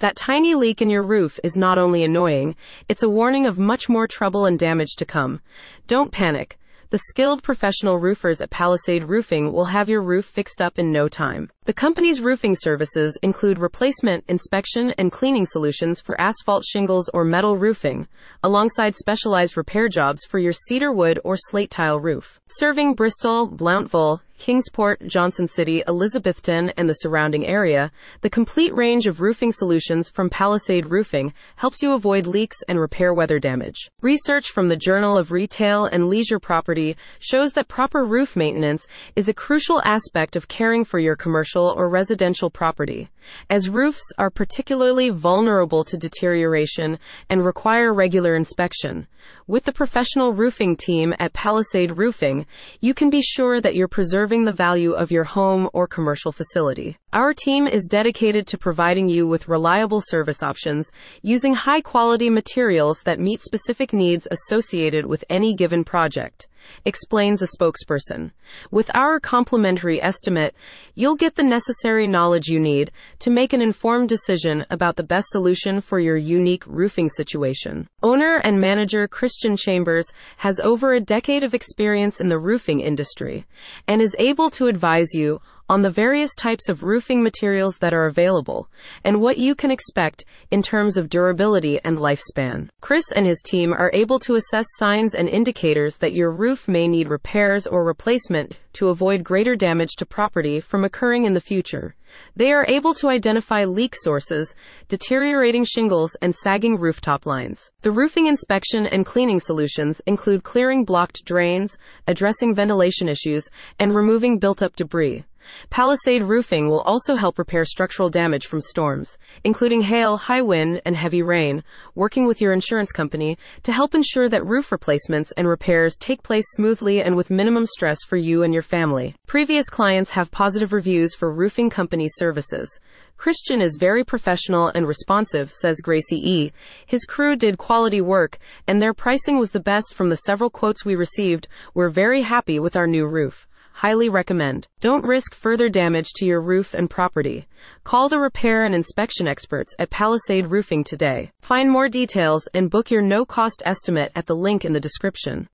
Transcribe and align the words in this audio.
That 0.00 0.14
tiny 0.14 0.54
leak 0.54 0.80
in 0.80 0.90
your 0.90 1.02
roof 1.02 1.40
is 1.42 1.56
not 1.56 1.76
only 1.76 2.04
annoying, 2.04 2.54
it's 2.88 3.02
a 3.02 3.10
warning 3.10 3.46
of 3.46 3.58
much 3.58 3.88
more 3.88 4.06
trouble 4.06 4.46
and 4.46 4.56
damage 4.56 4.94
to 4.98 5.04
come. 5.04 5.40
Don't 5.88 6.12
panic. 6.12 6.56
The 6.90 6.98
skilled 6.98 7.42
professional 7.42 7.98
roofers 7.98 8.40
at 8.40 8.48
Palisade 8.48 9.04
Roofing 9.04 9.52
will 9.52 9.66
have 9.66 9.90
your 9.90 10.00
roof 10.00 10.24
fixed 10.24 10.62
up 10.62 10.78
in 10.78 10.92
no 10.92 11.08
time. 11.08 11.50
The 11.64 11.72
company's 11.72 12.20
roofing 12.20 12.54
services 12.54 13.18
include 13.22 13.58
replacement, 13.58 14.24
inspection, 14.28 14.94
and 14.96 15.12
cleaning 15.12 15.44
solutions 15.44 16.00
for 16.00 16.18
asphalt 16.18 16.64
shingles 16.64 17.10
or 17.12 17.24
metal 17.24 17.58
roofing, 17.58 18.06
alongside 18.42 18.94
specialized 18.94 19.56
repair 19.56 19.88
jobs 19.88 20.24
for 20.24 20.38
your 20.38 20.54
cedar 20.54 20.92
wood 20.92 21.20
or 21.24 21.36
slate 21.36 21.70
tile 21.70 22.00
roof. 22.00 22.40
Serving 22.46 22.94
Bristol, 22.94 23.48
Blountville, 23.48 24.20
Kingsport, 24.38 25.06
Johnson 25.06 25.48
City, 25.48 25.82
Elizabethton, 25.86 26.72
and 26.76 26.88
the 26.88 26.94
surrounding 26.94 27.44
area, 27.44 27.90
the 28.20 28.30
complete 28.30 28.74
range 28.74 29.06
of 29.06 29.20
roofing 29.20 29.52
solutions 29.52 30.08
from 30.08 30.30
Palisade 30.30 30.86
Roofing 30.86 31.34
helps 31.56 31.82
you 31.82 31.92
avoid 31.92 32.26
leaks 32.26 32.56
and 32.68 32.80
repair 32.80 33.12
weather 33.12 33.38
damage. 33.38 33.90
Research 34.00 34.50
from 34.50 34.68
the 34.68 34.76
Journal 34.76 35.18
of 35.18 35.32
Retail 35.32 35.84
and 35.86 36.08
Leisure 36.08 36.38
Property 36.38 36.96
shows 37.18 37.52
that 37.52 37.68
proper 37.68 38.04
roof 38.04 38.36
maintenance 38.36 38.86
is 39.16 39.28
a 39.28 39.34
crucial 39.34 39.82
aspect 39.84 40.36
of 40.36 40.48
caring 40.48 40.84
for 40.84 41.00
your 41.00 41.16
commercial 41.16 41.74
or 41.76 41.88
residential 41.88 42.48
property, 42.48 43.10
as 43.50 43.68
roofs 43.68 44.12
are 44.18 44.30
particularly 44.30 45.10
vulnerable 45.10 45.82
to 45.84 45.96
deterioration 45.96 46.98
and 47.28 47.44
require 47.44 47.92
regular 47.92 48.36
inspection. 48.36 49.06
With 49.46 49.64
the 49.64 49.72
professional 49.72 50.32
roofing 50.32 50.76
team 50.76 51.14
at 51.18 51.32
Palisade 51.32 51.98
Roofing, 51.98 52.46
you 52.80 52.94
can 52.94 53.10
be 53.10 53.20
sure 53.20 53.60
that 53.60 53.74
you're 53.74 53.88
preserving 53.88 54.27
the 54.28 54.52
value 54.52 54.92
of 54.92 55.10
your 55.10 55.24
home 55.24 55.70
or 55.72 55.86
commercial 55.86 56.32
facility. 56.32 56.98
Our 57.12 57.32
team 57.32 57.66
is 57.66 57.86
dedicated 57.86 58.46
to 58.48 58.58
providing 58.58 59.08
you 59.08 59.26
with 59.26 59.48
reliable 59.48 60.02
service 60.02 60.42
options 60.42 60.90
using 61.22 61.54
high 61.54 61.80
quality 61.80 62.28
materials 62.28 63.02
that 63.04 63.18
meet 63.18 63.40
specific 63.40 63.94
needs 63.94 64.28
associated 64.30 65.06
with 65.06 65.24
any 65.30 65.54
given 65.54 65.82
project 65.82 66.46
explains 66.84 67.42
a 67.42 67.46
spokesperson. 67.46 68.32
With 68.70 68.90
our 68.94 69.20
complimentary 69.20 70.02
estimate, 70.02 70.54
you'll 70.94 71.14
get 71.14 71.36
the 71.36 71.42
necessary 71.42 72.06
knowledge 72.06 72.48
you 72.48 72.60
need 72.60 72.90
to 73.20 73.30
make 73.30 73.52
an 73.52 73.60
informed 73.62 74.08
decision 74.08 74.66
about 74.70 74.96
the 74.96 75.02
best 75.02 75.28
solution 75.30 75.80
for 75.80 75.98
your 75.98 76.16
unique 76.16 76.64
roofing 76.66 77.08
situation. 77.08 77.88
Owner 78.02 78.36
and 78.36 78.60
manager 78.60 79.06
Christian 79.08 79.56
Chambers 79.56 80.12
has 80.38 80.60
over 80.60 80.92
a 80.92 81.00
decade 81.00 81.42
of 81.42 81.54
experience 81.54 82.20
in 82.20 82.28
the 82.28 82.38
roofing 82.38 82.80
industry 82.80 83.46
and 83.86 84.00
is 84.00 84.16
able 84.18 84.50
to 84.50 84.66
advise 84.66 85.14
you 85.14 85.40
on 85.68 85.82
the 85.82 85.90
various 85.90 86.34
types 86.34 86.68
of 86.68 86.82
roofing 86.82 87.22
materials 87.22 87.78
that 87.78 87.92
are 87.92 88.06
available 88.06 88.68
and 89.04 89.20
what 89.20 89.38
you 89.38 89.54
can 89.54 89.70
expect 89.70 90.24
in 90.50 90.62
terms 90.62 90.96
of 90.96 91.08
durability 91.08 91.78
and 91.84 91.98
lifespan. 91.98 92.68
Chris 92.80 93.12
and 93.12 93.26
his 93.26 93.42
team 93.44 93.72
are 93.72 93.90
able 93.92 94.18
to 94.18 94.34
assess 94.34 94.66
signs 94.76 95.14
and 95.14 95.28
indicators 95.28 95.98
that 95.98 96.12
your 96.12 96.30
roof 96.30 96.68
may 96.68 96.88
need 96.88 97.08
repairs 97.08 97.66
or 97.66 97.84
replacement 97.84 98.56
to 98.72 98.88
avoid 98.88 99.24
greater 99.24 99.56
damage 99.56 99.96
to 99.96 100.06
property 100.06 100.60
from 100.60 100.84
occurring 100.84 101.24
in 101.24 101.34
the 101.34 101.40
future. 101.40 101.94
They 102.36 102.52
are 102.52 102.64
able 102.68 102.94
to 102.94 103.08
identify 103.08 103.64
leak 103.64 103.94
sources, 103.94 104.54
deteriorating 104.88 105.64
shingles, 105.64 106.16
and 106.22 106.34
sagging 106.34 106.78
rooftop 106.78 107.26
lines. 107.26 107.70
The 107.82 107.90
roofing 107.90 108.26
inspection 108.26 108.86
and 108.86 109.04
cleaning 109.04 109.40
solutions 109.40 110.00
include 110.06 110.42
clearing 110.42 110.84
blocked 110.84 111.24
drains, 111.24 111.76
addressing 112.06 112.54
ventilation 112.54 113.08
issues, 113.08 113.48
and 113.78 113.94
removing 113.94 114.38
built 114.38 114.62
up 114.62 114.76
debris. 114.76 115.24
Palisade 115.70 116.22
Roofing 116.22 116.68
will 116.68 116.80
also 116.80 117.16
help 117.16 117.38
repair 117.38 117.64
structural 117.64 118.10
damage 118.10 118.46
from 118.46 118.60
storms, 118.60 119.18
including 119.44 119.82
hail, 119.82 120.16
high 120.16 120.42
wind, 120.42 120.82
and 120.84 120.96
heavy 120.96 121.22
rain, 121.22 121.62
working 121.94 122.26
with 122.26 122.40
your 122.40 122.52
insurance 122.52 122.92
company 122.92 123.38
to 123.62 123.72
help 123.72 123.94
ensure 123.94 124.28
that 124.28 124.46
roof 124.46 124.72
replacements 124.72 125.32
and 125.32 125.48
repairs 125.48 125.96
take 125.96 126.22
place 126.22 126.44
smoothly 126.52 127.02
and 127.02 127.16
with 127.16 127.30
minimum 127.30 127.66
stress 127.66 127.98
for 128.06 128.16
you 128.16 128.42
and 128.42 128.52
your 128.52 128.62
family. 128.62 129.14
Previous 129.26 129.68
clients 129.68 130.10
have 130.10 130.30
positive 130.30 130.72
reviews 130.72 131.14
for 131.14 131.32
roofing 131.32 131.70
company 131.70 132.08
services. 132.08 132.78
Christian 133.18 133.60
is 133.60 133.76
very 133.80 134.04
professional 134.04 134.68
and 134.68 134.86
responsive, 134.86 135.50
says 135.50 135.80
Gracie 135.80 136.22
E. 136.22 136.52
His 136.86 137.04
crew 137.04 137.34
did 137.34 137.58
quality 137.58 138.00
work, 138.00 138.38
and 138.68 138.80
their 138.80 138.94
pricing 138.94 139.40
was 139.40 139.50
the 139.50 139.58
best 139.58 139.92
from 139.92 140.08
the 140.08 140.16
several 140.18 140.50
quotes 140.50 140.84
we 140.84 140.94
received. 140.94 141.48
We're 141.74 141.88
very 141.88 142.22
happy 142.22 142.60
with 142.60 142.76
our 142.76 142.86
new 142.86 143.08
roof. 143.08 143.47
Highly 143.78 144.08
recommend. 144.08 144.66
Don't 144.80 145.04
risk 145.04 145.36
further 145.36 145.68
damage 145.68 146.08
to 146.16 146.26
your 146.26 146.40
roof 146.40 146.74
and 146.74 146.90
property. 146.90 147.46
Call 147.84 148.08
the 148.08 148.18
repair 148.18 148.64
and 148.64 148.74
inspection 148.74 149.28
experts 149.28 149.72
at 149.78 149.88
Palisade 149.88 150.46
Roofing 150.46 150.82
today. 150.82 151.30
Find 151.42 151.70
more 151.70 151.88
details 151.88 152.48
and 152.52 152.70
book 152.70 152.90
your 152.90 153.02
no 153.02 153.24
cost 153.24 153.62
estimate 153.64 154.10
at 154.16 154.26
the 154.26 154.34
link 154.34 154.64
in 154.64 154.72
the 154.72 154.80
description. 154.80 155.46